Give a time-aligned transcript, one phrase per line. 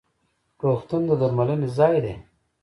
[0.63, 2.13] روغتون د درملنې ځای دی